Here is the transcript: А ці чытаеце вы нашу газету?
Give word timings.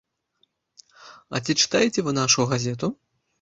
А 1.35 1.41
ці 1.45 1.51
чытаеце 1.61 1.99
вы 2.09 2.15
нашу 2.21 2.41
газету? 2.55 2.91